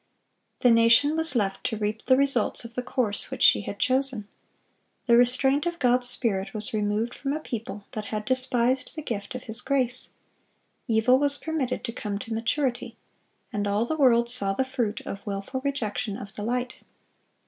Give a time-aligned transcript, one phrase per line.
[0.61, 3.77] (383) The nation was left to reap the results of the course which she had
[3.77, 4.27] chosen.
[5.05, 9.35] The restraint of God's Spirit was removed from a people that had despised the gift
[9.35, 10.09] of His grace.
[10.87, 12.97] Evil was permitted to come to maturity.
[13.53, 16.79] And all the world saw the fruit of wilful rejection of the light.